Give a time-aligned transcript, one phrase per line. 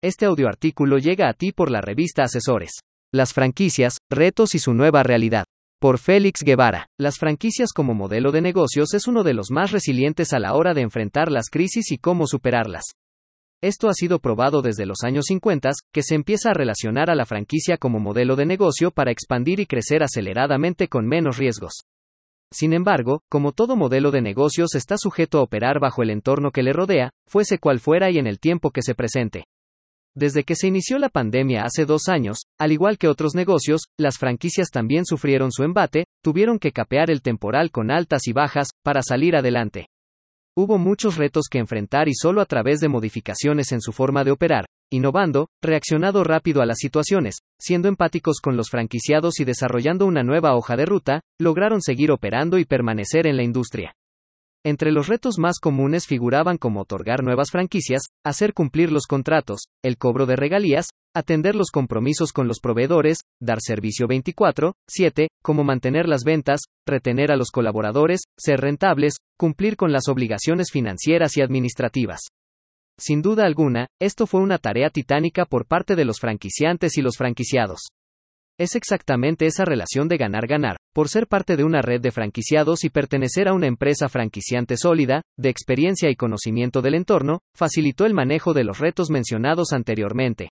[0.00, 2.70] Este audioartículo llega a ti por la revista Asesores.
[3.12, 5.44] Las franquicias, retos y su nueva realidad.
[5.80, 6.86] Por Félix Guevara.
[7.00, 10.72] Las franquicias como modelo de negocios es uno de los más resilientes a la hora
[10.72, 12.84] de enfrentar las crisis y cómo superarlas.
[13.60, 17.26] Esto ha sido probado desde los años 50, que se empieza a relacionar a la
[17.26, 21.72] franquicia como modelo de negocio para expandir y crecer aceleradamente con menos riesgos.
[22.52, 26.62] Sin embargo, como todo modelo de negocios está sujeto a operar bajo el entorno que
[26.62, 29.42] le rodea, fuese cual fuera y en el tiempo que se presente.
[30.16, 34.18] Desde que se inició la pandemia hace dos años, al igual que otros negocios, las
[34.18, 39.02] franquicias también sufrieron su embate, tuvieron que capear el temporal con altas y bajas, para
[39.02, 39.86] salir adelante.
[40.56, 44.32] Hubo muchos retos que enfrentar y solo a través de modificaciones en su forma de
[44.32, 50.24] operar, innovando, reaccionado rápido a las situaciones, siendo empáticos con los franquiciados y desarrollando una
[50.24, 53.94] nueva hoja de ruta, lograron seguir operando y permanecer en la industria.
[54.68, 59.96] Entre los retos más comunes figuraban como otorgar nuevas franquicias, hacer cumplir los contratos, el
[59.96, 66.22] cobro de regalías, atender los compromisos con los proveedores, dar servicio 24/7, como mantener las
[66.22, 72.20] ventas, retener a los colaboradores, ser rentables, cumplir con las obligaciones financieras y administrativas.
[72.98, 77.16] Sin duda alguna, esto fue una tarea titánica por parte de los franquiciantes y los
[77.16, 77.88] franquiciados.
[78.58, 82.90] Es exactamente esa relación de ganar-ganar, por ser parte de una red de franquiciados y
[82.90, 88.52] pertenecer a una empresa franquiciante sólida, de experiencia y conocimiento del entorno, facilitó el manejo
[88.52, 90.50] de los retos mencionados anteriormente.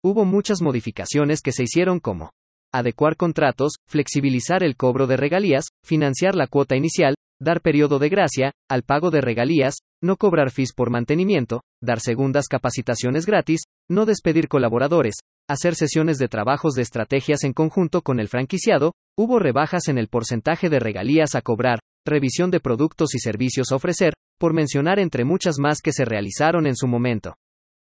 [0.00, 2.30] Hubo muchas modificaciones que se hicieron como
[2.72, 8.52] adecuar contratos, flexibilizar el cobro de regalías, financiar la cuota inicial, dar periodo de gracia,
[8.70, 14.48] al pago de regalías, no cobrar fees por mantenimiento, dar segundas capacitaciones gratis, no despedir
[14.48, 15.16] colaboradores,
[15.48, 20.08] hacer sesiones de trabajos de estrategias en conjunto con el franquiciado, hubo rebajas en el
[20.08, 25.24] porcentaje de regalías a cobrar, revisión de productos y servicios a ofrecer, por mencionar entre
[25.24, 27.34] muchas más que se realizaron en su momento.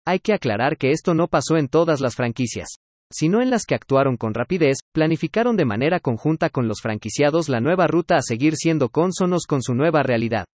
[0.06, 2.78] Hay que aclarar que esto no pasó en todas las franquicias,
[3.14, 7.62] sino en las que actuaron con rapidez, planificaron de manera conjunta con los franquiciados la
[7.62, 10.46] nueva ruta a seguir siendo cónsonos con su nueva realidad.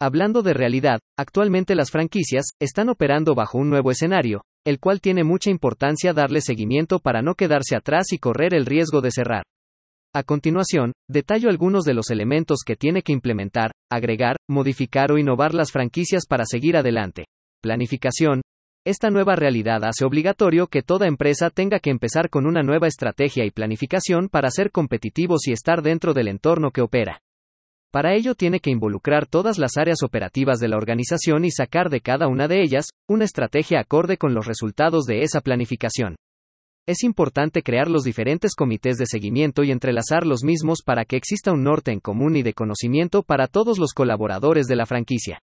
[0.00, 5.24] Hablando de realidad, actualmente las franquicias están operando bajo un nuevo escenario, el cual tiene
[5.24, 9.42] mucha importancia darle seguimiento para no quedarse atrás y correr el riesgo de cerrar.
[10.14, 15.52] A continuación, detallo algunos de los elementos que tiene que implementar, agregar, modificar o innovar
[15.52, 17.26] las franquicias para seguir adelante.
[17.60, 18.40] Planificación.
[18.88, 23.44] Esta nueva realidad hace obligatorio que toda empresa tenga que empezar con una nueva estrategia
[23.44, 27.20] y planificación para ser competitivos y estar dentro del entorno que opera.
[27.92, 32.00] Para ello tiene que involucrar todas las áreas operativas de la organización y sacar de
[32.00, 36.16] cada una de ellas una estrategia acorde con los resultados de esa planificación.
[36.86, 41.52] Es importante crear los diferentes comités de seguimiento y entrelazar los mismos para que exista
[41.52, 45.42] un norte en común y de conocimiento para todos los colaboradores de la franquicia.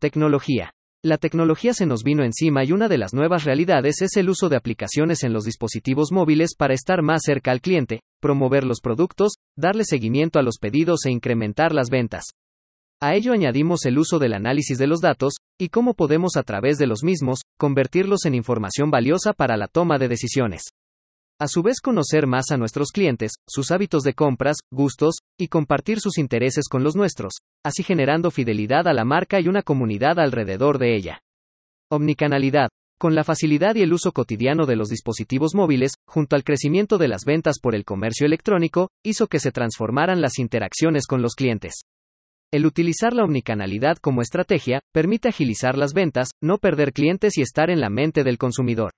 [0.00, 0.73] Tecnología.
[1.04, 4.48] La tecnología se nos vino encima y una de las nuevas realidades es el uso
[4.48, 9.34] de aplicaciones en los dispositivos móviles para estar más cerca al cliente, promover los productos,
[9.54, 12.24] darle seguimiento a los pedidos e incrementar las ventas.
[13.02, 16.78] A ello añadimos el uso del análisis de los datos, y cómo podemos a través
[16.78, 20.62] de los mismos, convertirlos en información valiosa para la toma de decisiones.
[21.44, 26.00] A su vez conocer más a nuestros clientes, sus hábitos de compras, gustos, y compartir
[26.00, 30.78] sus intereses con los nuestros, así generando fidelidad a la marca y una comunidad alrededor
[30.78, 31.20] de ella.
[31.90, 32.70] Omnicanalidad.
[32.98, 37.08] Con la facilidad y el uso cotidiano de los dispositivos móviles, junto al crecimiento de
[37.08, 41.82] las ventas por el comercio electrónico, hizo que se transformaran las interacciones con los clientes.
[42.54, 47.68] El utilizar la omnicanalidad como estrategia permite agilizar las ventas, no perder clientes y estar
[47.68, 48.92] en la mente del consumidor.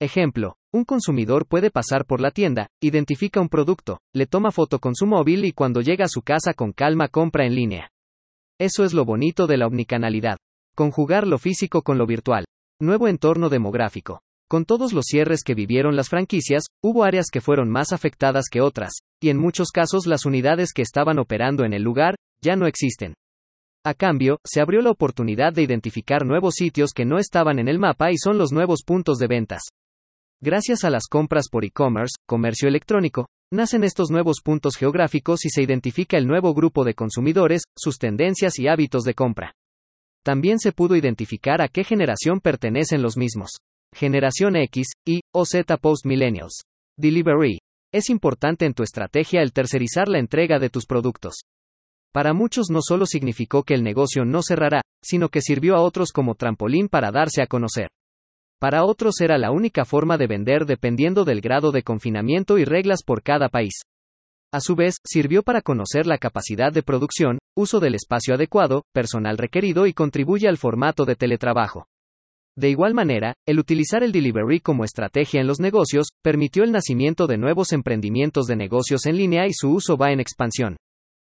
[0.00, 4.96] Ejemplo, un consumidor puede pasar por la tienda, identifica un producto, le toma foto con
[4.96, 7.90] su móvil y cuando llega a su casa con calma compra en línea.
[8.58, 10.36] Eso es lo bonito de la omnicanalidad.
[10.74, 12.44] Conjugar lo físico con lo virtual.
[12.80, 14.22] Nuevo entorno demográfico.
[14.50, 18.60] Con todos los cierres que vivieron las franquicias, hubo áreas que fueron más afectadas que
[18.60, 22.66] otras, y en muchos casos las unidades que estaban operando en el lugar, ya no
[22.66, 23.14] existen.
[23.84, 27.78] A cambio, se abrió la oportunidad de identificar nuevos sitios que no estaban en el
[27.78, 29.62] mapa y son los nuevos puntos de ventas.
[30.40, 35.62] Gracias a las compras por e-commerce, comercio electrónico, nacen estos nuevos puntos geográficos y se
[35.62, 39.52] identifica el nuevo grupo de consumidores, sus tendencias y hábitos de compra.
[40.24, 43.50] También se pudo identificar a qué generación pertenecen los mismos.
[43.94, 46.62] Generación X, Y o Z Post Millennials.
[46.98, 47.58] Delivery.
[47.92, 51.34] Es importante en tu estrategia el tercerizar la entrega de tus productos.
[52.12, 56.10] Para muchos no solo significó que el negocio no cerrará, sino que sirvió a otros
[56.10, 57.88] como trampolín para darse a conocer.
[58.60, 63.02] Para otros era la única forma de vender dependiendo del grado de confinamiento y reglas
[63.02, 63.82] por cada país.
[64.52, 69.36] A su vez, sirvió para conocer la capacidad de producción, uso del espacio adecuado, personal
[69.36, 71.86] requerido y contribuye al formato de teletrabajo.
[72.56, 77.26] De igual manera, el utilizar el delivery como estrategia en los negocios, permitió el nacimiento
[77.26, 80.76] de nuevos emprendimientos de negocios en línea y su uso va en expansión.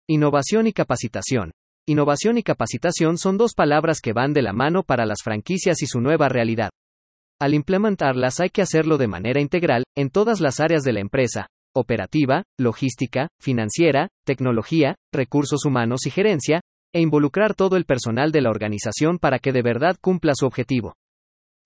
[0.08, 1.52] Innovación y capacitación.
[1.86, 5.86] Innovación y capacitación son dos palabras que van de la mano para las franquicias y
[5.86, 6.70] su nueva realidad.
[7.44, 11.48] Al implementarlas hay que hacerlo de manera integral, en todas las áreas de la empresa,
[11.74, 16.62] operativa, logística, financiera, tecnología, recursos humanos y gerencia,
[16.94, 20.94] e involucrar todo el personal de la organización para que de verdad cumpla su objetivo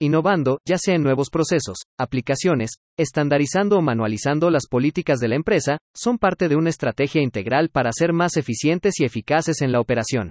[0.01, 5.79] innovando, ya sea en nuevos procesos, aplicaciones, estandarizando o manualizando las políticas de la empresa,
[5.95, 10.31] son parte de una estrategia integral para ser más eficientes y eficaces en la operación.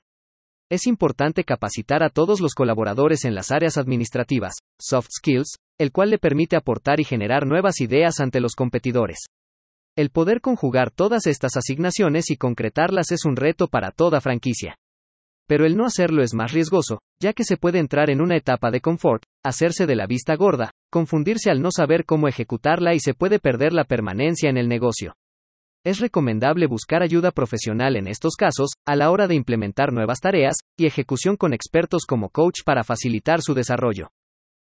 [0.70, 6.10] Es importante capacitar a todos los colaboradores en las áreas administrativas, soft skills, el cual
[6.10, 9.20] le permite aportar y generar nuevas ideas ante los competidores.
[9.96, 14.76] El poder conjugar todas estas asignaciones y concretarlas es un reto para toda franquicia
[15.48, 18.70] pero el no hacerlo es más riesgoso, ya que se puede entrar en una etapa
[18.70, 23.14] de confort, hacerse de la vista gorda, confundirse al no saber cómo ejecutarla y se
[23.14, 25.14] puede perder la permanencia en el negocio.
[25.86, 30.56] Es recomendable buscar ayuda profesional en estos casos, a la hora de implementar nuevas tareas,
[30.78, 34.10] y ejecución con expertos como coach para facilitar su desarrollo.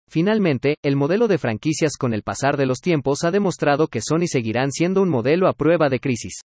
[0.09, 4.23] Finalmente, el modelo de franquicias con el pasar de los tiempos ha demostrado que son
[4.23, 6.41] y seguirán siendo un modelo a prueba de crisis.